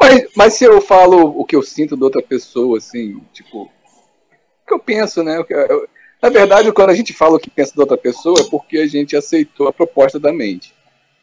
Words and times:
Mas, 0.00 0.28
mas 0.36 0.54
se 0.54 0.64
eu 0.64 0.80
falo 0.80 1.38
o 1.38 1.44
que 1.44 1.56
eu 1.56 1.62
sinto 1.62 1.96
de 1.96 2.04
outra 2.04 2.22
pessoa, 2.22 2.78
assim, 2.78 3.20
tipo, 3.32 3.62
o 3.62 4.66
que 4.66 4.74
eu 4.74 4.78
penso, 4.78 5.22
né? 5.22 5.44
Eu, 5.48 5.88
na 6.20 6.28
verdade, 6.28 6.72
quando 6.72 6.90
a 6.90 6.94
gente 6.94 7.12
fala 7.12 7.36
o 7.36 7.40
que 7.40 7.50
pensa 7.50 7.72
de 7.72 7.80
outra 7.80 7.96
pessoa, 7.96 8.40
é 8.40 8.44
porque 8.44 8.78
a 8.78 8.86
gente 8.86 9.16
aceitou 9.16 9.68
a 9.68 9.72
proposta 9.72 10.18
da 10.18 10.32
mente. 10.32 10.74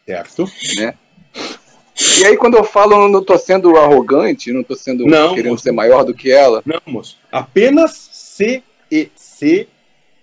Certo. 0.05 0.45
Né? 0.77 0.93
E 2.19 2.25
aí, 2.25 2.37
quando 2.37 2.57
eu 2.57 2.63
falo, 2.63 2.93
eu 2.93 3.09
não 3.09 3.19
estou 3.19 3.37
sendo 3.37 3.75
arrogante, 3.77 4.51
não 4.51 4.61
estou 4.61 4.75
sendo 4.75 5.05
não, 5.05 5.33
querendo 5.33 5.51
moço. 5.51 5.63
ser 5.63 5.71
maior 5.71 6.03
do 6.03 6.13
que 6.13 6.31
ela. 6.31 6.61
Não, 6.65 6.81
moço. 6.85 7.17
Apenas 7.31 8.09
se 8.11 8.63
e 8.91 9.09
se, 9.15 9.67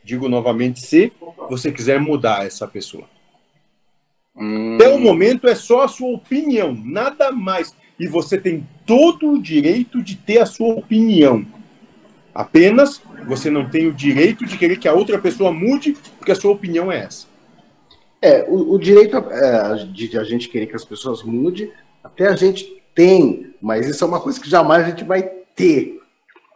digo 0.05 0.29
novamente, 0.29 0.81
se 0.81 1.13
você 1.49 1.73
quiser 1.73 2.01
mudar 2.01 2.47
essa 2.47 2.67
pessoa. 2.67 3.05
Hum. 4.37 4.77
Até 4.77 4.89
o 4.89 4.99
momento 4.99 5.47
é 5.47 5.55
só 5.55 5.83
a 5.83 5.89
sua 5.89 6.15
opinião, 6.15 6.75
nada 6.75 7.31
mais. 7.31 7.75
E 7.99 8.07
você 8.07 8.39
tem 8.39 8.67
todo 8.87 9.33
o 9.33 9.41
direito 9.41 10.03
de 10.03 10.17
ter 10.17 10.39
a 10.39 10.47
sua 10.47 10.75
opinião. 10.75 11.45
Apenas 12.35 13.03
você 13.27 13.51
não 13.51 13.69
tem 13.69 13.87
o 13.87 13.93
direito 13.93 14.45
de 14.47 14.57
querer 14.57 14.79
que 14.79 14.89
a 14.89 14.95
outra 14.95 15.19
pessoa 15.19 15.53
mude, 15.53 15.97
porque 16.19 16.33
a 16.33 16.37
sua 16.37 16.53
opinião 16.53 16.91
é 16.91 17.01
essa. 17.01 17.27
É, 18.21 18.45
o, 18.49 18.75
o 18.75 18.79
direito 18.79 19.17
é, 19.17 19.85
de 19.87 20.19
a 20.19 20.25
gente 20.25 20.49
querer 20.49 20.67
que 20.67 20.77
as 20.77 20.85
pessoas 20.85 21.23
mudem, 21.23 21.71
até 22.03 22.29
a 22.29 22.37
gente 22.37 22.83
tem, 22.95 23.55
mas 23.61 23.89
isso 23.89 24.05
é 24.05 24.07
uma 24.07 24.21
coisa 24.21 24.41
que 24.41 24.49
jamais 24.49 24.85
a 24.85 24.91
gente 24.91 25.05
vai 25.05 25.23
ter. 25.23 26.01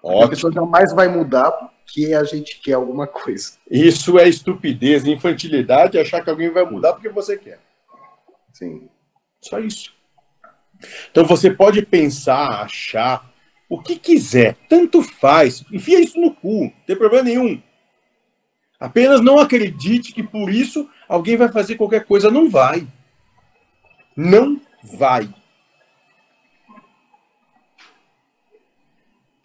Ótimo. 0.03 0.25
A 0.25 0.29
pessoa 0.29 0.53
jamais 0.53 0.93
vai 0.93 1.09
mudar 1.09 1.51
porque 1.51 2.15
a 2.15 2.25
gente 2.25 2.61
quer 2.61 2.75
alguma 2.75 3.07
coisa. 3.07 3.53
Isso 3.71 4.19
é 4.19 4.29
estupidez, 4.29 5.07
infantilidade, 5.07 5.99
achar 5.99 6.23
que 6.23 6.31
alguém 6.31 6.51
vai 6.51 6.65
mudar 6.65 6.93
porque 6.93 7.09
você 7.09 7.37
quer. 7.37 7.61
Sim. 8.53 8.89
Só 9.41 9.59
isso. 9.59 9.96
Então 11.11 11.25
você 11.25 11.51
pode 11.51 11.85
pensar, 11.85 12.63
achar 12.63 13.33
o 13.69 13.81
que 13.81 13.99
quiser, 13.99 14.57
tanto 14.69 15.03
faz, 15.03 15.65
enfia 15.73 16.01
isso 16.01 16.21
no 16.21 16.35
cu, 16.35 16.65
não 16.65 16.73
tem 16.87 16.97
problema 16.97 17.25
nenhum. 17.25 17.61
Apenas 18.79 19.23
não 19.23 19.39
acredite 19.39 20.13
que 20.13 20.23
por 20.23 20.51
isso 20.51 20.89
alguém 21.09 21.37
vai 21.37 21.51
fazer 21.51 21.77
qualquer 21.77 22.05
coisa. 22.05 22.31
Não 22.31 22.51
vai. 22.51 22.87
Não 24.15 24.61
vai. 24.83 25.33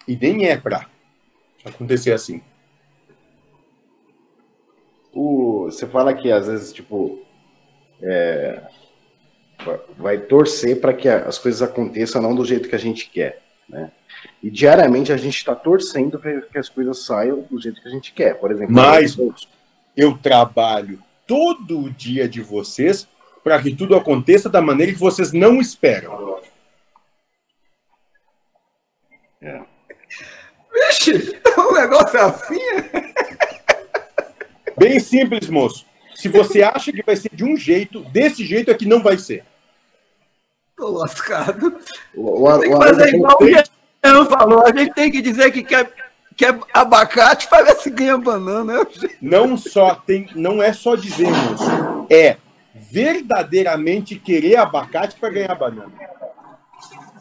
E 0.07 0.15
nem 0.17 0.47
é 0.47 0.57
pra 0.57 0.89
acontecer 1.63 2.11
assim. 2.11 2.41
O, 5.13 5.65
você 5.65 5.87
fala 5.87 6.13
que 6.13 6.31
às 6.31 6.47
vezes, 6.47 6.73
tipo, 6.73 7.25
é, 8.01 8.67
vai 9.97 10.17
torcer 10.17 10.79
para 10.79 10.93
que 10.93 11.07
as 11.07 11.37
coisas 11.37 11.61
aconteçam 11.61 12.21
não 12.21 12.35
do 12.35 12.45
jeito 12.45 12.69
que 12.69 12.75
a 12.75 12.79
gente 12.79 13.09
quer, 13.09 13.41
né? 13.67 13.91
E 14.41 14.49
diariamente 14.49 15.11
a 15.11 15.17
gente 15.17 15.37
está 15.37 15.55
torcendo 15.55 16.19
para 16.19 16.41
que 16.41 16.57
as 16.57 16.69
coisas 16.69 17.05
saiam 17.05 17.41
do 17.49 17.59
jeito 17.59 17.81
que 17.81 17.87
a 17.87 17.91
gente 17.91 18.11
quer. 18.13 18.35
Por 18.35 18.51
exemplo, 18.51 18.73
Mas 18.73 19.17
eu 19.95 20.17
trabalho 20.17 21.01
todo 21.25 21.79
o 21.79 21.89
dia 21.89 22.27
de 22.27 22.41
vocês 22.41 23.07
para 23.43 23.61
que 23.61 23.75
tudo 23.75 23.95
aconteça 23.95 24.49
da 24.49 24.61
maneira 24.61 24.91
que 24.91 24.99
vocês 24.99 25.31
não 25.31 25.59
esperam. 25.59 26.39
É. 29.41 29.61
Vixe, 30.73 31.39
o 31.57 31.73
negócio 31.73 32.17
é 32.17 32.21
assim? 32.21 32.59
Bem 34.77 34.99
simples, 34.99 35.49
moço. 35.49 35.85
Se 36.15 36.27
você 36.27 36.61
acha 36.61 36.91
que 36.91 37.03
vai 37.03 37.15
ser 37.15 37.31
de 37.33 37.43
um 37.43 37.57
jeito, 37.57 38.01
desse 38.05 38.45
jeito 38.45 38.69
é 38.69 38.75
que 38.75 38.85
não 38.85 39.01
vai 39.01 39.17
ser. 39.17 39.43
Tô 40.81 40.89
lascado. 40.89 41.77
O, 42.15 42.43
o, 42.43 42.59
tem 42.59 42.71
que 42.71 42.75
fazer 42.75 43.13
igual 43.13 43.37
o 43.39 43.47
Jean 43.47 44.25
falou. 44.25 44.65
A 44.65 44.75
gente 44.75 44.91
tem 44.95 45.11
que 45.11 45.21
dizer 45.21 45.51
que 45.51 45.61
quer, 45.61 45.93
quer 46.35 46.57
abacate 46.73 47.47
para 47.47 47.75
se 47.75 47.91
ganha 47.91 48.17
banana. 48.17 48.87
Não 49.21 49.55
só 49.55 49.93
tem, 49.93 50.27
não 50.33 50.59
é 50.61 50.73
só 50.73 50.95
dizer. 50.95 51.27
É 52.09 52.37
verdadeiramente 52.73 54.15
querer 54.15 54.55
abacate 54.55 55.17
para 55.19 55.29
ganhar 55.29 55.53
banana. 55.53 55.91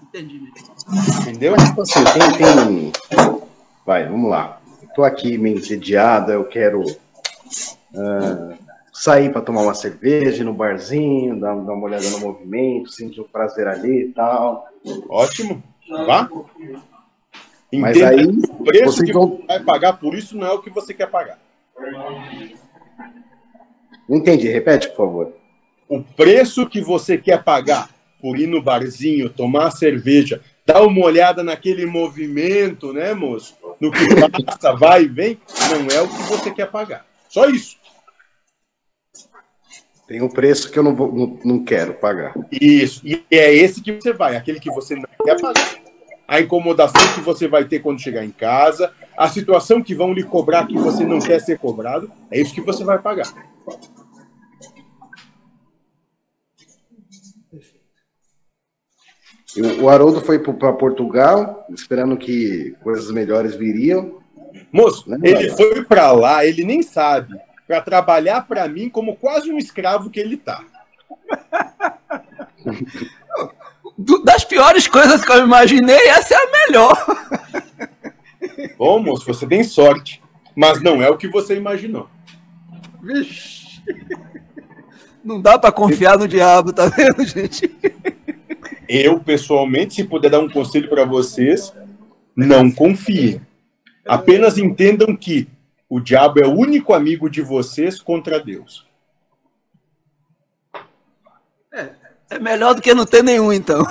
Entendi. 0.04 0.40
Entendeu? 1.20 1.54
Tipo 1.58 1.82
assim, 1.82 2.02
tem, 2.02 2.32
tem. 2.38 2.92
Vai, 3.84 4.08
vamos 4.08 4.30
lá. 4.30 4.58
Estou 4.84 5.04
aqui 5.04 5.36
meio 5.36 5.58
entediado, 5.58 6.32
eu 6.32 6.44
quero 6.46 6.80
uh, 6.80 8.58
sair 8.92 9.30
para 9.32 9.40
tomar 9.42 9.62
uma 9.62 9.74
cerveja 9.74 10.42
no 10.44 10.52
barzinho, 10.52 11.38
dar, 11.38 11.54
dar, 11.54 11.72
uma 11.72 11.84
olhada 11.84 12.08
no 12.10 12.20
movimento, 12.20 12.90
sentir 12.90 13.20
o 13.20 13.24
prazer 13.24 13.66
ali 13.66 14.06
e 14.06 14.12
tal. 14.12 14.66
Ótimo. 15.08 15.62
Vá. 16.06 16.28
Mas 17.72 17.96
Entenda 17.96 18.08
aí, 18.08 18.26
o 18.26 18.64
preço 18.64 18.84
vocês 18.96 19.06
que 19.06 19.12
vão- 19.12 19.36
você 19.36 19.46
vai 19.46 19.60
pagar 19.60 19.92
por 19.94 20.14
isso 20.14 20.36
não 20.36 20.46
é 20.46 20.52
o 20.52 20.60
que 20.60 20.70
você 20.70 20.92
quer 20.92 21.06
pagar. 21.08 21.38
Não 24.08 24.16
entendi, 24.18 24.48
repete, 24.48 24.88
por 24.88 24.96
favor. 24.96 25.32
O 25.88 26.02
preço 26.02 26.66
que 26.68 26.80
você 26.80 27.16
quer 27.16 27.42
pagar 27.44 27.88
por 28.20 28.38
ir 28.38 28.46
no 28.46 28.60
barzinho, 28.60 29.30
tomar 29.30 29.70
cerveja, 29.70 30.40
dar 30.66 30.82
uma 30.82 31.04
olhada 31.04 31.42
naquele 31.42 31.86
movimento, 31.86 32.92
né, 32.92 33.14
moço? 33.14 33.56
No 33.80 33.90
que 33.90 34.04
passa, 34.46 34.74
vai 34.74 35.04
e 35.04 35.08
vem, 35.08 35.38
não 35.70 35.96
é 35.96 36.02
o 36.02 36.08
que 36.08 36.22
você 36.24 36.50
quer 36.50 36.70
pagar. 36.70 37.06
Só 37.28 37.48
isso. 37.48 37.76
Tem 40.10 40.20
um 40.20 40.28
preço 40.28 40.72
que 40.72 40.76
eu 40.76 40.82
não, 40.82 40.92
vou, 40.92 41.12
não, 41.14 41.38
não 41.44 41.64
quero 41.64 41.94
pagar. 41.94 42.34
Isso. 42.50 43.00
E 43.06 43.24
é 43.30 43.54
esse 43.54 43.80
que 43.80 43.92
você 43.92 44.12
vai, 44.12 44.34
aquele 44.34 44.58
que 44.58 44.68
você 44.68 44.96
não 44.96 45.04
quer 45.24 45.40
pagar. 45.40 45.76
A 46.26 46.40
incomodação 46.40 47.14
que 47.14 47.20
você 47.20 47.46
vai 47.46 47.64
ter 47.64 47.78
quando 47.78 48.00
chegar 48.00 48.24
em 48.24 48.32
casa, 48.32 48.92
a 49.16 49.28
situação 49.28 49.80
que 49.80 49.94
vão 49.94 50.12
lhe 50.12 50.24
cobrar 50.24 50.66
que 50.66 50.76
você 50.76 51.06
não 51.06 51.20
quer 51.20 51.40
ser 51.40 51.60
cobrado, 51.60 52.10
é 52.28 52.40
isso 52.40 52.52
que 52.52 52.60
você 52.60 52.82
vai 52.82 52.98
pagar. 52.98 53.32
O 59.80 59.88
Haroldo 59.88 60.20
foi 60.22 60.40
para 60.40 60.72
Portugal, 60.72 61.66
esperando 61.70 62.16
que 62.16 62.74
coisas 62.82 63.12
melhores 63.12 63.54
viriam. 63.54 64.18
Moço, 64.72 65.08
Não, 65.08 65.18
ele 65.22 65.50
foi 65.50 65.84
pra 65.84 66.10
lá, 66.10 66.44
ele 66.44 66.64
nem 66.64 66.82
sabe, 66.82 67.38
Pra 67.70 67.80
trabalhar 67.80 68.48
pra 68.48 68.66
mim 68.66 68.90
como 68.90 69.14
quase 69.14 69.48
um 69.52 69.56
escravo 69.56 70.10
que 70.10 70.18
ele 70.18 70.36
tá. 70.36 70.64
Das 74.24 74.44
piores 74.44 74.88
coisas 74.88 75.24
que 75.24 75.30
eu 75.30 75.44
imaginei, 75.44 76.08
essa 76.08 76.34
é 76.34 76.36
a 76.36 76.50
melhor. 76.50 77.06
Bom, 78.76 78.98
moço, 79.00 79.24
você 79.24 79.46
tem 79.46 79.62
sorte, 79.62 80.20
mas 80.56 80.82
não 80.82 81.00
é 81.00 81.08
o 81.08 81.16
que 81.16 81.28
você 81.28 81.54
imaginou. 81.54 82.08
Vixe. 83.00 83.80
Não 85.22 85.40
dá 85.40 85.56
pra 85.56 85.70
confiar 85.70 86.18
no 86.18 86.26
diabo, 86.26 86.72
tá 86.72 86.86
vendo, 86.86 87.24
gente? 87.24 87.70
Eu, 88.88 89.20
pessoalmente, 89.20 89.94
se 89.94 90.02
puder 90.02 90.28
dar 90.28 90.40
um 90.40 90.50
conselho 90.50 90.88
pra 90.88 91.04
vocês, 91.04 91.72
não 92.34 92.68
confiem. 92.68 93.40
Apenas 94.04 94.58
entendam 94.58 95.14
que 95.14 95.46
o 95.90 95.98
diabo 95.98 96.40
é 96.40 96.46
o 96.46 96.56
único 96.56 96.94
amigo 96.94 97.28
de 97.28 97.42
vocês 97.42 98.00
contra 98.00 98.38
Deus. 98.38 98.86
É 102.30 102.38
melhor 102.38 102.74
do 102.74 102.80
que 102.80 102.94
não 102.94 103.04
ter 103.04 103.24
nenhum, 103.24 103.52
então. 103.52 103.84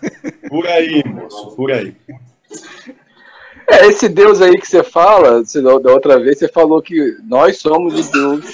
Por 0.50 0.66
aí, 0.66 1.02
moço, 1.04 1.56
por 1.56 1.72
aí. 1.72 1.96
É, 3.68 3.86
esse 3.86 4.08
Deus 4.08 4.40
aí 4.40 4.52
que 4.52 4.68
você 4.68 4.82
fala, 4.84 5.42
da 5.42 5.78
da 5.78 5.92
outra 5.92 6.20
vez 6.20 6.38
você 6.38 6.46
falou 6.46 6.80
que 6.80 7.16
nós 7.24 7.58
somos 7.58 7.94
o 7.94 8.12
Deus 8.12 8.44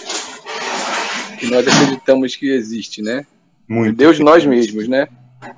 que 1.39 1.51
nós 1.51 1.69
acreditamos 1.69 2.35
que 2.35 2.51
existe, 2.51 3.03
né? 3.03 3.27
Muito. 3.69 3.97
Deus 3.97 4.17
de 4.17 4.23
nós 4.23 4.47
mesmos, 4.47 4.89
né? 4.89 5.07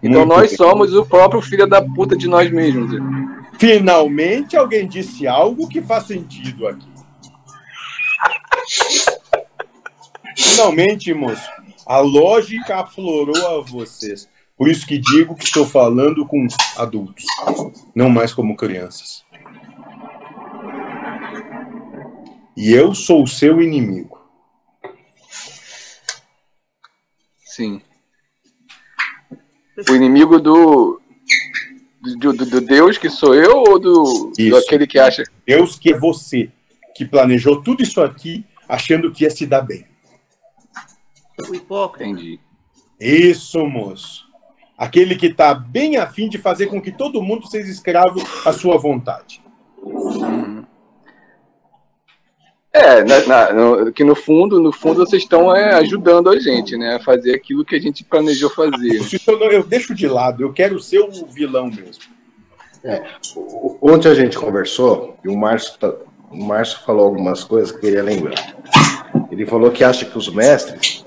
Então 0.02 0.20
Muito 0.20 0.28
nós 0.28 0.48
bem. 0.48 0.56
somos 0.56 0.94
o 0.94 1.04
próprio 1.04 1.40
filho 1.40 1.66
da 1.66 1.80
puta 1.80 2.16
de 2.16 2.26
nós 2.26 2.50
mesmos. 2.50 2.90
Finalmente 3.58 4.56
alguém 4.56 4.88
disse 4.88 5.26
algo 5.26 5.68
que 5.68 5.80
faz 5.80 6.06
sentido 6.08 6.66
aqui. 6.66 6.93
Finalmente, 10.36 11.12
moço, 11.14 11.48
a 11.86 11.98
lógica 11.98 12.76
aflorou 12.80 13.58
a 13.58 13.60
vocês. 13.62 14.28
Por 14.56 14.68
isso 14.68 14.86
que 14.86 14.98
digo 14.98 15.34
que 15.34 15.44
estou 15.44 15.66
falando 15.66 16.26
com 16.26 16.46
adultos, 16.76 17.24
não 17.94 18.08
mais 18.08 18.32
como 18.32 18.56
crianças. 18.56 19.24
E 22.56 22.72
eu 22.72 22.94
sou 22.94 23.24
o 23.24 23.26
seu 23.26 23.60
inimigo. 23.60 24.16
Sim. 27.44 27.80
O 29.90 29.94
inimigo 29.94 30.38
do, 30.38 31.00
do, 32.20 32.32
do- 32.32 32.46
do 32.46 32.60
Deus 32.60 32.96
que 32.96 33.10
sou 33.10 33.34
eu 33.34 33.56
ou 33.58 33.78
do, 33.78 34.32
do 34.50 34.56
aquele 34.56 34.86
que 34.86 35.00
acha. 35.00 35.24
Deus 35.44 35.76
que 35.76 35.92
é 35.92 35.98
você, 35.98 36.48
que 36.94 37.04
planejou 37.04 37.60
tudo 37.60 37.82
isso 37.82 38.00
aqui 38.00 38.44
achando 38.68 39.10
que 39.12 39.24
ia 39.24 39.30
se 39.30 39.46
dar 39.46 39.62
bem. 39.62 39.84
O 41.50 41.54
hipócrita. 41.54 42.08
Entendi. 42.08 42.40
Isso, 43.00 43.64
moço. 43.66 44.24
Aquele 44.76 45.14
que 45.16 45.26
está 45.26 45.54
bem 45.54 45.96
afim 45.96 46.28
de 46.28 46.38
fazer 46.38 46.66
com 46.66 46.80
que 46.80 46.90
todo 46.92 47.22
mundo 47.22 47.46
seja 47.46 47.70
escravo 47.70 48.20
à 48.44 48.52
sua 48.52 48.76
vontade. 48.76 49.40
É, 52.72 53.04
na- 53.04 53.24
na- 53.26 53.52
no- 53.52 53.92
que 53.92 54.02
no 54.02 54.16
fundo, 54.16 54.60
no 54.60 54.72
fundo 54.72 55.06
vocês 55.06 55.22
estão 55.22 55.54
é, 55.54 55.74
ajudando 55.74 56.28
a 56.28 56.38
gente, 56.40 56.76
né? 56.76 56.96
A 56.96 57.00
fazer 57.00 57.32
aquilo 57.34 57.64
que 57.64 57.76
a 57.76 57.80
gente 57.80 58.02
planejou 58.02 58.50
fazer. 58.50 59.00
Eu, 59.28 59.38
não- 59.38 59.46
eu 59.50 59.62
deixo 59.62 59.94
de 59.94 60.08
lado, 60.08 60.42
eu 60.42 60.52
quero 60.52 60.80
ser 60.80 60.98
o 60.98 61.10
vilão 61.26 61.68
mesmo. 61.68 62.02
O- 63.36 63.78
Ontem 63.80 64.08
a 64.10 64.14
gente 64.14 64.36
conversou 64.36 65.16
e 65.24 65.28
o 65.28 65.36
Márcio, 65.36 65.78
tá- 65.78 65.94
o 66.30 66.44
Márcio 66.44 66.80
falou 66.84 67.06
algumas 67.06 67.44
coisas 67.44 67.70
que 67.70 67.76
eu 67.76 67.80
queria 67.82 68.02
lembrar. 68.02 68.56
Ele 69.30 69.46
falou 69.46 69.70
que 69.70 69.84
acha 69.84 70.04
que 70.04 70.18
os 70.18 70.28
mestres, 70.28 71.04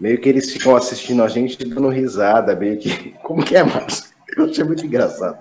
meio 0.00 0.18
que 0.20 0.28
eles 0.28 0.52
ficam 0.52 0.76
assistindo 0.76 1.22
a 1.22 1.28
gente 1.28 1.56
dando 1.64 1.88
risada, 1.88 2.54
meio 2.54 2.78
que. 2.78 3.14
Como 3.22 3.44
que 3.44 3.56
é, 3.56 3.62
Márcio? 3.62 4.10
Eu 4.36 4.44
achei 4.44 4.64
muito 4.64 4.84
engraçado. 4.84 5.38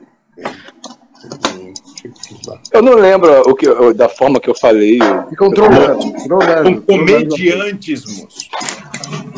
Eu 2.71 2.81
não 2.81 2.95
lembro 2.95 3.42
o 3.50 3.56
que, 3.56 3.68
da 3.94 4.07
forma 4.07 4.39
que 4.39 4.50
eu 4.50 4.56
falei. 4.56 5.00
Ficam 5.30 5.51
trolando, 5.51 6.00
trolando. 6.00 6.04
São 6.04 6.27
trolando. 6.27 6.81
comediantes, 6.83 8.06
moço. 8.06 8.50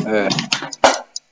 É, 0.06 0.28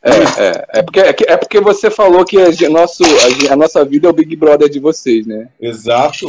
é, 0.03 0.67
é, 0.75 0.83
porque, 0.83 1.01
é, 1.01 1.17
é 1.29 1.37
porque 1.37 1.61
você 1.61 1.91
falou 1.91 2.25
que 2.25 2.39
a, 2.39 2.71
nosso, 2.71 3.03
a, 3.05 3.53
a 3.53 3.57
nossa 3.57 3.85
vida 3.85 4.07
é 4.07 4.11
o 4.11 4.15
Big 4.15 4.35
Brother 4.37 4.69
de 4.69 4.79
vocês, 4.79 5.27
né? 5.27 5.49
Exato. 5.61 6.27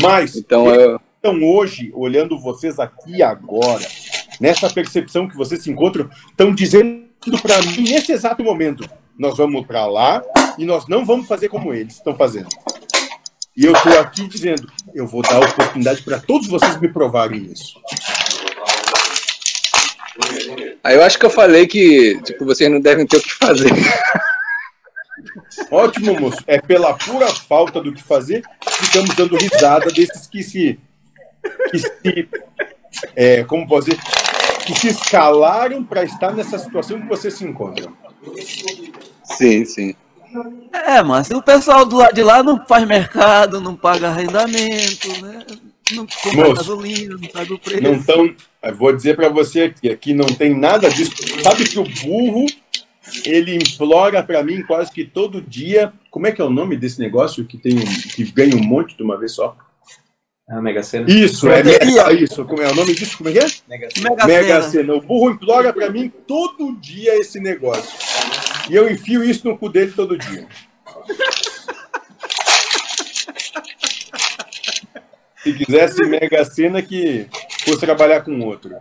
Mas, 0.00 0.36
Então, 0.36 0.74
eu, 0.74 1.00
então 1.18 1.42
hoje, 1.44 1.92
olhando 1.94 2.38
vocês 2.38 2.78
aqui 2.80 3.18
e 3.18 3.22
agora, 3.22 3.86
nessa 4.42 4.68
percepção 4.68 5.28
que 5.28 5.36
vocês 5.36 5.62
se 5.62 5.70
encontram, 5.70 6.10
estão 6.28 6.52
dizendo 6.52 7.06
para 7.40 7.62
mim, 7.62 7.82
nesse 7.82 8.10
exato 8.10 8.42
momento, 8.42 8.84
nós 9.16 9.36
vamos 9.36 9.64
para 9.64 9.86
lá 9.86 10.20
e 10.58 10.64
nós 10.64 10.88
não 10.88 11.04
vamos 11.04 11.28
fazer 11.28 11.48
como 11.48 11.72
eles 11.72 11.94
estão 11.94 12.16
fazendo. 12.16 12.48
E 13.56 13.64
eu 13.64 13.72
estou 13.72 14.00
aqui 14.00 14.26
dizendo, 14.26 14.66
eu 14.92 15.06
vou 15.06 15.22
dar 15.22 15.38
oportunidade 15.38 16.02
para 16.02 16.18
todos 16.18 16.48
vocês 16.48 16.80
me 16.80 16.88
provarem 16.88 17.52
isso. 17.52 17.80
aí 20.82 20.96
eu 20.96 21.04
acho 21.04 21.20
que 21.20 21.26
eu 21.26 21.30
falei 21.30 21.68
que 21.68 22.20
tipo, 22.22 22.44
vocês 22.44 22.68
não 22.68 22.80
devem 22.80 23.06
ter 23.06 23.18
o 23.18 23.22
que 23.22 23.34
fazer. 23.34 23.70
Ótimo, 25.70 26.18
moço. 26.18 26.42
É 26.48 26.60
pela 26.60 26.94
pura 26.94 27.28
falta 27.28 27.80
do 27.80 27.92
que 27.92 28.02
fazer 28.02 28.42
que 28.60 28.86
ficamos 28.86 29.14
dando 29.14 29.36
risada 29.36 29.86
desses 29.92 30.26
que 30.26 30.42
se. 30.42 30.80
que 31.70 31.78
se. 31.78 32.28
é, 33.14 33.44
como 33.44 33.68
posso 33.68 33.90
dizer? 33.90 34.02
Que 34.66 34.74
se 34.74 34.88
escalaram 34.88 35.82
para 35.84 36.04
estar 36.04 36.32
nessa 36.32 36.58
situação 36.58 37.00
que 37.00 37.08
vocês 37.08 37.34
se 37.34 37.44
encontram. 37.44 37.92
Sim, 39.24 39.64
sim. 39.64 39.94
É, 40.72 41.02
mas 41.02 41.30
o 41.30 41.42
pessoal 41.42 41.84
do 41.84 41.96
lado 41.96 42.14
de 42.14 42.22
lá 42.22 42.42
não 42.42 42.64
faz 42.66 42.86
mercado, 42.86 43.60
não 43.60 43.76
paga 43.76 44.08
arrendamento, 44.08 45.08
né? 45.22 45.44
Não 45.92 46.06
compra 46.06 46.48
Moço, 46.48 46.54
gasolina, 46.54 47.16
não 47.20 47.30
sabe 47.30 47.52
o 47.52 47.58
preço. 47.58 47.82
Não 47.82 48.02
tão. 48.02 48.34
eu 48.62 48.74
Vou 48.74 48.94
dizer 48.94 49.14
para 49.14 49.28
você 49.28 49.62
aqui, 49.62 49.90
aqui 49.90 50.14
não 50.14 50.26
tem 50.26 50.56
nada 50.58 50.88
disso. 50.88 51.12
Sabe 51.42 51.64
que 51.68 51.78
o 51.78 51.84
burro 51.84 52.46
ele 53.24 53.56
implora 53.56 54.22
para 54.22 54.42
mim 54.42 54.62
quase 54.62 54.90
que 54.90 55.04
todo 55.04 55.42
dia. 55.42 55.92
Como 56.10 56.26
é 56.26 56.32
que 56.32 56.40
é 56.40 56.44
o 56.44 56.50
nome 56.50 56.76
desse 56.76 56.98
negócio 56.98 57.44
que 57.44 57.58
tem 57.58 57.76
que 57.76 58.24
ganha 58.24 58.56
um 58.56 58.64
monte 58.64 58.96
de 58.96 59.02
uma 59.02 59.18
vez 59.18 59.32
só? 59.32 59.56
A 60.52 60.60
Mega 60.60 60.82
Sena. 60.82 61.10
Isso, 61.10 61.48
é 61.48 61.62
mega, 61.64 62.12
isso. 62.12 62.44
Como 62.44 62.60
é 62.60 62.70
o 62.70 62.74
nome 62.74 62.94
disso? 62.94 63.16
Como 63.16 63.30
é 63.30 63.32
que 63.32 63.38
é? 63.38 63.46
Mega 63.66 63.88
Sena. 63.90 64.10
Mega, 64.10 64.26
Mega 64.26 64.60
Sena. 64.60 64.70
Sena. 64.70 64.94
O 64.94 65.00
burro 65.00 65.30
implora 65.30 65.72
pra 65.72 65.88
mim 65.88 66.12
todo 66.26 66.76
dia 66.76 67.18
esse 67.18 67.40
negócio. 67.40 67.98
E 68.68 68.74
eu 68.74 68.90
enfio 68.90 69.24
isso 69.24 69.48
no 69.48 69.56
cu 69.56 69.70
dele 69.70 69.92
todo 69.92 70.18
dia. 70.18 70.46
Se 75.42 75.54
quisesse 75.54 76.04
Mega 76.04 76.44
Sena 76.44 76.82
que 76.82 77.26
fosse 77.64 77.80
trabalhar 77.80 78.20
com 78.20 78.38
outro. 78.40 78.76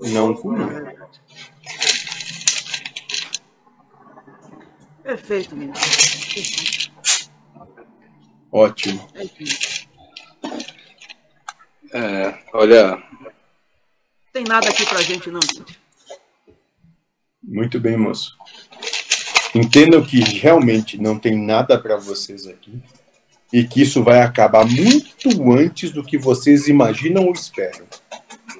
Não 0.00 0.32
comigo. 0.32 0.88
Perfeito, 5.02 5.54
menino. 5.54 5.74
Perfeito. 5.74 6.73
Ótimo. 8.64 9.08
É, 11.92 12.34
olha, 12.52 13.02
Tem 14.32 14.44
nada 14.44 14.68
aqui 14.68 14.86
pra 14.86 15.02
gente, 15.02 15.28
não, 15.28 15.40
gente. 15.42 15.76
Muito 17.42 17.80
bem, 17.80 17.96
moço. 17.96 18.36
Entendam 19.56 20.04
que 20.04 20.20
realmente 20.20 20.96
não 21.00 21.18
tem 21.18 21.36
nada 21.36 21.76
para 21.80 21.96
vocês 21.96 22.46
aqui 22.46 22.80
e 23.52 23.64
que 23.64 23.82
isso 23.82 24.04
vai 24.04 24.20
acabar 24.22 24.64
muito 24.64 25.52
antes 25.52 25.90
do 25.90 26.04
que 26.04 26.16
vocês 26.16 26.68
imaginam 26.68 27.24
ou 27.26 27.32
esperam. 27.32 27.86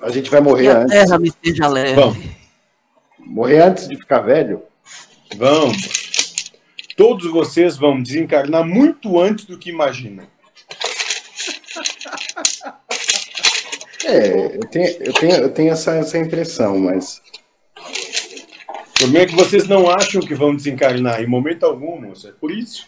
A 0.03 0.11
gente 0.11 0.29
vai 0.29 0.41
morrer 0.41 0.63
Que 0.65 0.69
a 0.71 0.79
antes. 0.81 0.91
terra 0.93 1.19
me 1.21 1.33
seja 1.45 1.69
leve. 1.69 1.95
Vamos. 1.95 2.19
Morrer 3.21 3.61
antes 3.63 3.87
de 3.89 3.97
ficar 3.97 4.19
velho? 4.21 4.61
Vamos. 5.37 6.11
Todos 6.97 7.31
vocês 7.31 7.77
vão 7.77 8.03
desencarnar 8.03 8.65
muito 8.65 9.21
antes 9.21 9.45
do 9.45 9.59
que 9.59 9.71
imaginam. 9.71 10.27
É, 14.07 14.57
eu 14.57 14.69
tenho, 14.69 14.89
eu 15.01 15.13
tenho, 15.15 15.35
eu 15.37 15.51
tenho 15.51 15.73
essa, 15.73 15.95
essa 15.95 16.19
impressão, 16.19 16.79
mas. 16.79 17.23
O 17.77 18.99
problema 18.99 19.25
é 19.25 19.27
que 19.27 19.35
vocês 19.35 19.67
não 19.67 19.91
acham 19.91 20.21
que 20.21 20.35
vão 20.35 20.55
desencarnar 20.55 21.23
em 21.23 21.27
momento 21.27 21.65
algum, 21.65 21.99
moça. 21.99 22.29
É 22.29 22.33
por 22.33 22.51
isso. 22.51 22.87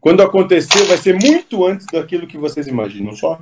Quando 0.00 0.20
acontecer, 0.20 0.84
vai 0.86 0.98
ser 0.98 1.14
muito 1.14 1.64
antes 1.64 1.86
daquilo 1.86 2.26
que 2.26 2.36
vocês 2.36 2.66
imaginam 2.66 3.14
só. 3.14 3.40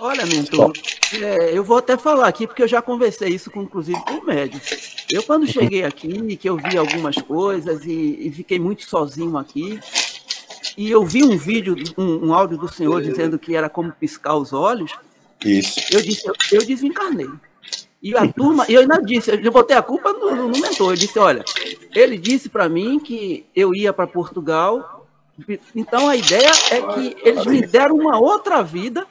Olha, 0.00 0.24
mentor, 0.26 0.72
é, 1.20 1.56
eu 1.56 1.64
vou 1.64 1.78
até 1.78 1.96
falar 1.96 2.28
aqui, 2.28 2.46
porque 2.46 2.62
eu 2.62 2.68
já 2.68 2.80
conversei 2.80 3.30
isso, 3.30 3.50
com, 3.50 3.62
inclusive, 3.62 3.98
com 4.04 4.14
o 4.14 4.24
médico. 4.24 4.64
Eu, 5.10 5.22
quando 5.22 5.46
cheguei 5.46 5.84
aqui, 5.84 6.36
que 6.36 6.48
eu 6.48 6.56
vi 6.56 6.76
algumas 6.76 7.16
coisas 7.16 7.84
e, 7.84 8.18
e 8.20 8.30
fiquei 8.30 8.58
muito 8.58 8.88
sozinho 8.88 9.36
aqui, 9.36 9.80
e 10.76 10.90
eu 10.90 11.04
vi 11.04 11.24
um 11.24 11.36
vídeo, 11.36 11.74
um, 11.96 12.28
um 12.28 12.34
áudio 12.34 12.56
do 12.58 12.72
senhor 12.72 13.02
dizendo 13.02 13.38
que 13.38 13.56
era 13.56 13.68
como 13.68 13.90
piscar 13.90 14.36
os 14.36 14.52
olhos, 14.52 14.92
Isso. 15.44 15.80
eu 15.92 16.00
disse, 16.00 16.28
eu, 16.28 16.34
eu 16.52 16.64
desencarnei. 16.64 17.28
E 18.00 18.16
a 18.16 18.28
turma, 18.32 18.64
e 18.68 18.74
eu 18.74 18.82
ainda 18.82 19.02
disse, 19.02 19.30
eu 19.30 19.50
botei 19.50 19.76
a 19.76 19.82
culpa 19.82 20.12
no- 20.12 20.30
no 20.36 20.48
mentor. 20.48 20.92
Eu 20.92 20.96
disse, 20.96 21.18
olha, 21.18 21.44
ele 21.92 22.16
disse 22.16 22.48
para 22.48 22.68
mim 22.68 23.00
que 23.00 23.44
eu 23.56 23.74
ia 23.74 23.92
para 23.92 24.06
Portugal. 24.06 25.04
Então 25.74 26.08
a 26.08 26.14
ideia 26.14 26.50
é 26.70 26.80
que 26.94 27.16
eles 27.24 27.44
me 27.46 27.60
deram 27.66 27.96
uma 27.96 28.18
outra 28.18 28.62
vida 28.62 29.04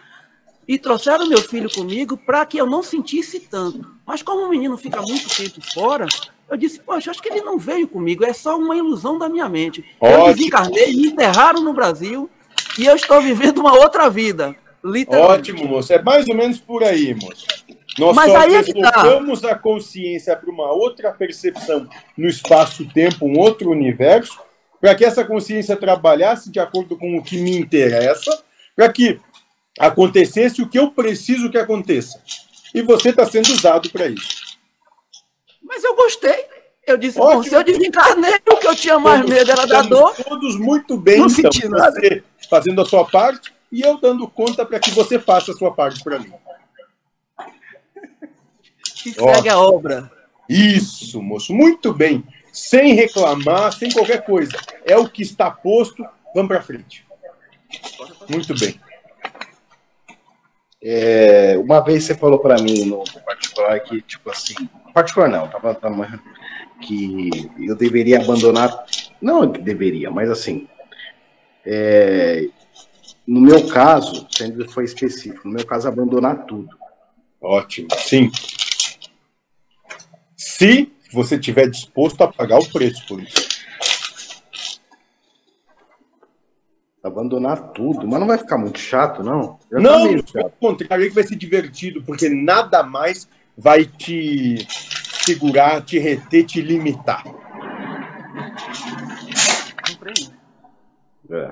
e 0.68 0.78
trouxeram 0.78 1.28
meu 1.28 1.42
filho 1.42 1.70
comigo 1.70 2.18
para 2.18 2.46
que 2.46 2.58
eu 2.58 2.66
não 2.66 2.84
sentisse 2.84 3.40
tanto. 3.40 3.88
Mas 4.06 4.22
como 4.22 4.46
o 4.46 4.50
menino 4.50 4.78
fica 4.78 5.02
muito 5.02 5.30
tempo 5.36 5.62
fora, 5.74 6.06
eu 6.50 6.58
disse, 6.58 6.80
poxa, 6.80 7.12
acho 7.12 7.22
que 7.22 7.30
ele 7.30 7.42
não 7.42 7.58
veio 7.58 7.88
comigo, 7.88 8.26
é 8.26 8.34
só 8.34 8.58
uma 8.58 8.76
ilusão 8.76 9.18
da 9.18 9.30
minha 9.30 9.48
mente. 9.48 9.86
Eu 10.02 10.10
Ótimo. 10.10 10.36
desencarnei, 10.36 10.96
me 10.96 11.08
enterraram 11.08 11.62
no 11.62 11.74
Brasil 11.74 12.30
e 12.78 12.86
eu 12.86 12.96
estou 12.96 13.22
vivendo 13.22 13.60
uma 13.60 13.74
outra 13.74 14.10
vida. 14.10 14.56
Literalmente. 14.84 15.52
Ótimo, 15.52 15.68
moço. 15.68 15.92
É 15.92 16.02
mais 16.02 16.28
ou 16.28 16.36
menos 16.36 16.60
por 16.60 16.84
aí, 16.84 17.14
moço. 17.14 17.46
Nós 17.98 18.16
Mas 18.16 18.32
só 18.32 18.38
aí 18.38 18.56
é 18.56 18.64
que 18.64 18.74
tá. 18.80 18.92
deslocamos 18.92 19.44
a 19.44 19.56
consciência 19.56 20.36
para 20.36 20.50
uma 20.50 20.72
outra 20.72 21.12
percepção 21.12 21.90
no 22.16 22.28
espaço-tempo, 22.28 23.26
um 23.26 23.40
outro 23.40 23.72
universo, 23.72 24.40
para 24.80 24.94
que 24.94 25.04
essa 25.04 25.26
consciência 25.26 25.76
trabalhasse 25.76 26.52
de 26.52 26.60
acordo 26.60 26.96
com 26.96 27.18
o 27.18 27.24
que 27.24 27.38
me 27.38 27.58
interessa, 27.58 28.44
para 28.76 28.92
que 28.94 29.20
acontecesse 29.80 30.62
o 30.62 30.70
que 30.70 30.80
eu 30.80 30.92
preciso 30.92 31.50
que 31.50 31.58
aconteça. 31.58 32.22
E 32.74 32.82
você 32.82 33.10
está 33.10 33.26
sendo 33.26 33.52
usado 33.52 33.90
para 33.90 34.08
isso. 34.08 34.58
Mas 35.62 35.84
eu 35.84 35.96
gostei. 35.96 36.46
Eu 36.86 36.98
disse, 36.98 37.20
Ótimo. 37.20 37.44
bom, 37.44 37.44
se 37.44 37.54
eu 37.54 37.64
desencarnei, 37.64 38.36
o 38.50 38.56
que 38.56 38.68
eu 38.68 38.76
tinha 38.76 38.98
mais 38.98 39.22
Todos 39.22 39.36
medo 39.36 39.52
era 39.52 39.66
da 39.68 39.82
dor. 39.82 40.16
Todos 40.16 40.58
muito 40.58 40.98
bem, 40.98 41.20
Não 41.20 41.28
então. 41.28 41.52
senti 41.52 41.68
nada. 41.68 41.92
Você 41.92 42.24
fazendo 42.50 42.82
a 42.82 42.86
sua 42.86 43.06
parte 43.06 43.54
e 43.70 43.82
eu 43.82 43.98
dando 44.00 44.28
conta 44.28 44.66
para 44.66 44.80
que 44.80 44.92
você 44.92 45.20
faça 45.20 45.52
a 45.52 45.56
sua 45.56 45.74
parte 45.74 46.02
para 46.02 46.20
mim. 46.20 46.32
E 49.06 49.14
segue 49.14 49.50
a 49.50 49.60
obra. 49.60 50.10
Isso, 50.50 51.22
moço, 51.22 51.54
muito 51.54 51.94
bem. 51.94 52.24
Sem 52.54 52.94
reclamar, 52.94 53.74
sem 53.74 53.92
qualquer 53.92 54.24
coisa. 54.26 54.54
É 54.86 54.98
o 54.98 55.10
que 55.10 55.22
está 55.22 55.52
posto, 55.52 56.06
vamos 56.34 56.48
para 56.48 56.62
frente. 56.62 57.06
Muito 58.30 58.58
bem. 58.58 58.80
É, 60.82 61.58
uma 61.58 61.80
vez 61.82 62.04
você 62.04 62.16
falou 62.16 62.40
para 62.40 62.62
mim 62.62 62.86
no 62.86 63.04
particular 63.26 63.80
que, 63.80 64.02
tipo 64.02 64.30
assim, 64.30 64.54
particular 64.94 65.28
não, 65.28 65.48
tava, 65.48 65.74
tava 65.74 66.22
que 66.82 67.30
eu 67.60 67.76
deveria 67.76 68.22
abandonar, 68.22 68.86
não 69.22 69.48
deveria, 69.48 70.12
mas 70.12 70.30
assim, 70.30 70.68
é, 71.66 72.48
no 73.28 73.42
meu 73.42 73.68
caso, 73.68 74.26
sempre 74.32 74.68
foi 74.70 74.86
específico, 74.86 75.48
no 75.48 75.54
meu 75.56 75.66
caso, 75.66 75.88
abandonar 75.88 76.46
tudo. 76.46 76.70
Ótimo. 77.42 77.90
Sim. 77.98 78.32
Se 80.36 80.92
você 81.12 81.36
estiver 81.36 81.70
disposto 81.70 82.22
a 82.22 82.32
pagar 82.32 82.60
o 82.60 82.72
preço 82.72 83.06
por 83.08 83.22
isso. 83.22 83.57
Abandonar 87.08 87.72
tudo, 87.74 88.08
mas 88.08 88.20
não 88.20 88.28
vai 88.28 88.38
ficar 88.38 88.58
muito 88.58 88.80
chato, 88.80 89.24
não? 89.24 89.58
Já 89.72 89.78
tá 89.78 89.82
Não, 89.82 90.24
pelo 90.24 90.50
contrário, 90.60 91.06
é 91.06 91.10
que 91.10 91.16
vai 91.16 91.24
ser 91.24 91.36
divertido, 91.36 92.04
porque 92.04 92.30
nada 92.30 92.84
mais 92.84 93.28
vai 93.58 93.86
te 93.86 94.68
segurar, 95.24 95.82
te 95.82 95.98
reter, 95.98 96.46
te 96.46 96.62
limitar. 96.62 97.24
É. 101.30 101.52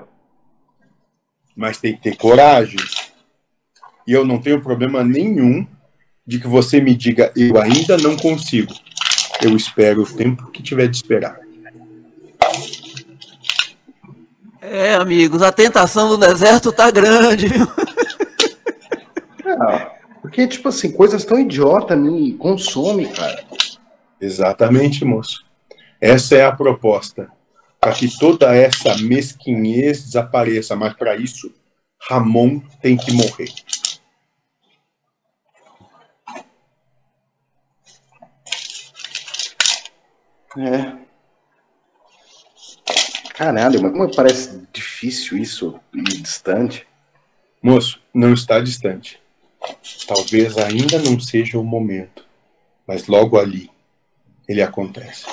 Mas 1.54 1.78
tem 1.78 1.94
que 1.94 2.02
ter 2.02 2.16
coragem. 2.16 2.78
E 4.06 4.12
eu 4.12 4.24
não 4.24 4.40
tenho 4.40 4.62
problema 4.62 5.02
nenhum 5.02 5.66
de 6.26 6.38
que 6.38 6.46
você 6.46 6.80
me 6.80 6.94
diga, 6.94 7.32
eu 7.36 7.60
ainda 7.60 7.96
não 7.96 8.16
consigo. 8.16 8.72
Eu 9.42 9.56
espero 9.56 10.02
o 10.02 10.16
tempo 10.16 10.50
que 10.50 10.62
tiver 10.62 10.88
de 10.88 10.96
esperar. 10.96 11.45
É, 14.76 14.94
amigos, 14.94 15.40
a 15.40 15.50
tentação 15.50 16.10
do 16.10 16.18
deserto 16.18 16.70
tá 16.70 16.90
grande, 16.90 17.48
viu? 17.48 17.66
É, 19.46 19.90
porque, 20.20 20.46
tipo 20.46 20.68
assim, 20.68 20.92
coisas 20.92 21.24
tão 21.24 21.38
idiotas 21.38 21.98
me 21.98 22.34
consomem, 22.34 23.10
cara. 23.10 23.42
Exatamente, 24.20 25.02
moço. 25.02 25.46
Essa 25.98 26.36
é 26.36 26.44
a 26.44 26.52
proposta. 26.52 27.32
Para 27.80 27.92
que 27.92 28.18
toda 28.18 28.54
essa 28.54 28.98
mesquinhez 28.98 30.04
desapareça. 30.04 30.76
Mas 30.76 30.92
para 30.92 31.16
isso, 31.16 31.50
Ramon 32.10 32.60
tem 32.82 32.98
que 32.98 33.12
morrer. 33.12 33.48
É. 40.58 41.05
Caralho, 43.36 43.82
mas 43.82 43.92
como 43.92 44.16
parece 44.16 44.66
difícil 44.72 45.36
isso 45.36 45.78
e 45.92 46.02
distante. 46.02 46.86
Moço, 47.62 48.00
não 48.14 48.32
está 48.32 48.58
distante. 48.60 49.20
Talvez 50.08 50.56
ainda 50.56 50.98
não 50.98 51.20
seja 51.20 51.58
o 51.58 51.62
momento, 51.62 52.24
mas 52.86 53.06
logo 53.06 53.38
ali 53.38 53.70
ele 54.48 54.62
acontece. 54.62 55.26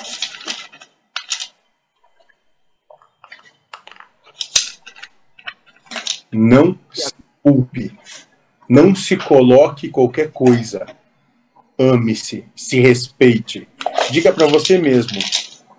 Não 6.30 6.78
se 6.92 7.14
culpe. 7.42 7.98
Não 8.68 8.94
se 8.94 9.16
coloque 9.16 9.88
qualquer 9.88 10.30
coisa. 10.30 10.84
Ame-se, 11.78 12.44
se 12.54 12.80
respeite. 12.80 13.66
Diga 14.10 14.30
para 14.30 14.46
você 14.46 14.76
mesmo: 14.76 15.18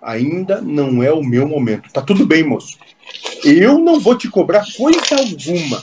ainda 0.06 0.60
não 0.60 1.02
é 1.02 1.12
o 1.12 1.22
meu 1.22 1.48
momento. 1.48 1.92
Tá 1.92 2.00
tudo 2.00 2.24
bem, 2.24 2.44
moço. 2.44 2.78
Eu 3.44 3.78
não 3.78 3.98
vou 3.98 4.16
te 4.16 4.30
cobrar 4.30 4.64
coisa 4.76 5.16
alguma. 5.18 5.82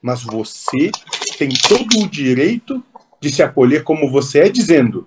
Mas 0.00 0.22
você 0.22 0.90
tem 1.38 1.50
todo 1.68 2.02
o 2.02 2.08
direito 2.08 2.82
de 3.20 3.30
se 3.30 3.42
acolher 3.42 3.84
como 3.84 4.10
você 4.10 4.40
é, 4.40 4.48
dizendo: 4.48 5.06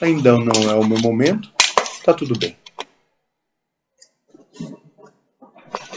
ainda 0.00 0.32
não 0.38 0.70
é 0.70 0.74
o 0.74 0.86
meu 0.86 0.98
momento, 0.98 1.52
tá 2.02 2.14
tudo 2.14 2.38
bem. 2.38 2.56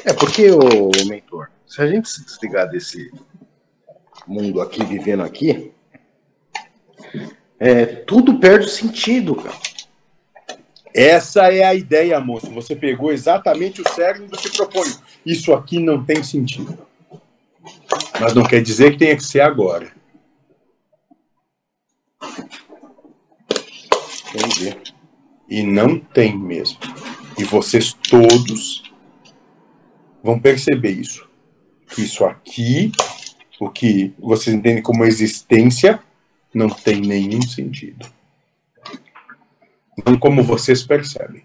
É 0.03 0.13
porque, 0.13 0.49
ô, 0.51 0.89
mentor, 1.07 1.49
se 1.65 1.81
a 1.81 1.87
gente 1.87 2.09
se 2.09 2.25
desligar 2.25 2.69
desse 2.69 3.11
mundo 4.27 4.61
aqui, 4.61 4.83
vivendo 4.83 5.23
aqui, 5.23 5.71
é, 7.59 7.85
tudo 7.85 8.39
perde 8.39 8.65
o 8.65 8.69
sentido, 8.69 9.35
cara. 9.35 9.68
Essa 10.93 11.53
é 11.53 11.63
a 11.63 11.75
ideia, 11.75 12.19
moço. 12.19 12.49
Você 12.51 12.75
pegou 12.75 13.11
exatamente 13.11 13.81
o 13.81 13.89
cerne 13.89 14.27
do 14.27 14.37
que 14.37 14.49
proponho. 14.49 14.95
Isso 15.25 15.53
aqui 15.53 15.79
não 15.79 16.03
tem 16.03 16.23
sentido. 16.23 16.77
Mas 18.19 18.33
não 18.33 18.43
quer 18.43 18.61
dizer 18.61 18.91
que 18.91 18.97
tenha 18.97 19.15
que 19.15 19.23
ser 19.23 19.41
agora. 19.41 19.91
Entendi. 24.33 24.77
E 25.47 25.63
não 25.63 25.99
tem 25.99 26.37
mesmo. 26.37 26.77
E 27.37 27.43
vocês 27.43 27.93
todos 27.93 28.83
vão 30.23 30.39
perceber 30.39 30.91
isso. 30.91 31.27
Isso 31.97 32.23
aqui, 32.25 32.91
o 33.59 33.69
que 33.69 34.13
vocês 34.19 34.55
entendem 34.55 34.83
como 34.83 35.05
existência, 35.05 35.99
não 36.53 36.69
tem 36.69 37.01
nenhum 37.01 37.41
sentido. 37.41 38.05
Não 40.05 40.17
como 40.17 40.43
vocês 40.43 40.83
percebem. 40.83 41.43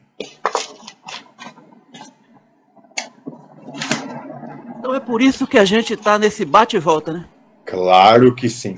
Então 4.78 4.94
é 4.94 5.00
por 5.00 5.22
isso 5.22 5.46
que 5.46 5.58
a 5.58 5.64
gente 5.64 5.96
tá 5.96 6.18
nesse 6.18 6.44
bate 6.44 6.76
e 6.76 6.80
volta, 6.80 7.12
né? 7.12 7.28
Claro 7.64 8.34
que 8.34 8.48
sim. 8.48 8.76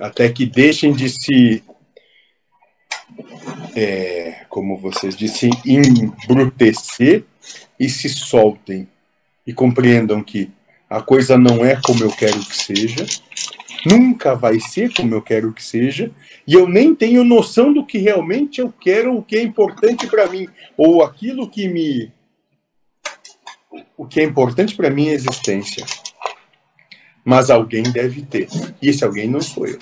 Até 0.00 0.28
que 0.28 0.46
deixem 0.46 0.92
de 0.92 1.08
se, 1.08 1.64
é, 3.74 4.44
como 4.48 4.78
vocês 4.78 5.16
disseram, 5.16 5.60
embrutecer 5.64 7.24
e 7.78 7.88
se 7.88 8.08
soltem. 8.08 8.88
E 9.44 9.52
compreendam 9.52 10.22
que 10.22 10.50
a 10.88 11.02
coisa 11.02 11.36
não 11.36 11.64
é 11.64 11.76
como 11.84 12.04
eu 12.04 12.10
quero 12.10 12.38
que 12.40 12.56
seja, 12.56 13.04
nunca 13.86 14.34
vai 14.34 14.60
ser 14.60 14.92
como 14.92 15.14
eu 15.14 15.22
quero 15.22 15.52
que 15.52 15.62
seja, 15.62 16.10
e 16.46 16.54
eu 16.54 16.68
nem 16.68 16.94
tenho 16.94 17.24
noção 17.24 17.72
do 17.72 17.84
que 17.84 17.98
realmente 17.98 18.60
eu 18.60 18.72
quero, 18.72 19.16
o 19.16 19.22
que 19.22 19.36
é 19.36 19.42
importante 19.42 20.06
para 20.06 20.28
mim, 20.28 20.48
ou 20.76 21.02
aquilo 21.02 21.48
que 21.48 21.68
me. 21.68 22.12
O 23.96 24.06
que 24.06 24.20
é 24.20 24.24
importante 24.24 24.76
para 24.76 24.90
minha 24.90 25.12
existência. 25.12 25.84
Mas 27.24 27.50
alguém 27.50 27.84
deve 27.84 28.22
ter. 28.22 28.48
E 28.80 28.88
esse 28.88 29.04
alguém 29.04 29.28
não 29.28 29.40
sou 29.40 29.66
eu. 29.66 29.78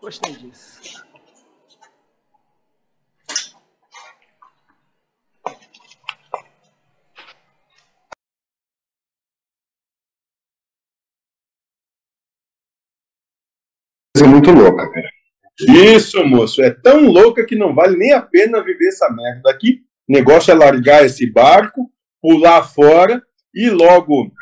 Gostei 0.00 0.32
disso. 0.32 0.93
Coisa 14.16 14.30
muito 14.30 14.50
louca, 14.52 14.88
cara. 14.90 15.10
Isso, 15.60 16.24
moço. 16.24 16.62
É 16.62 16.70
tão 16.70 17.10
louca 17.10 17.44
que 17.44 17.56
não 17.56 17.74
vale 17.74 17.96
nem 17.96 18.12
a 18.12 18.22
pena 18.22 18.62
viver 18.62 18.88
essa 18.88 19.10
merda 19.10 19.50
aqui. 19.50 19.82
O 20.08 20.12
negócio 20.12 20.50
é 20.50 20.54
largar 20.54 21.04
esse 21.04 21.30
barco, 21.30 21.90
pular 22.22 22.62
fora 22.62 23.22
e 23.52 23.70
logo 23.70 24.32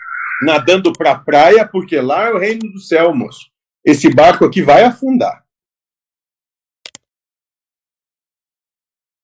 nadando 0.43 0.93
pra 0.93 1.19
praia, 1.19 1.67
porque 1.67 2.01
lá 2.01 2.29
é 2.29 2.33
o 2.33 2.39
reino 2.39 2.71
do 2.71 2.81
céu, 2.81 3.15
moço. 3.15 3.51
Esse 3.85 4.13
barco 4.13 4.45
aqui 4.45 4.63
vai 4.63 4.85
afundar. 4.85 5.43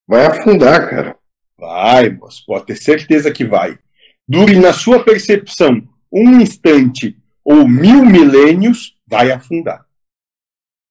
Vai 0.07 0.27
afundar, 0.27 0.89
cara. 0.89 1.19
Vai, 1.59 2.11
moço. 2.11 2.45
Pode 2.47 2.67
ter 2.67 2.77
certeza 2.77 3.33
que 3.33 3.45
vai. 3.45 3.79
Dure 4.27 4.59
na 4.59 4.73
sua 4.73 5.05
percepção 5.05 5.87
um 6.13 6.41
instante 6.41 7.17
ou 7.45 7.69
mil 7.69 8.05
milênios, 8.05 8.95
vai 9.07 9.31
afundar. 9.31 9.88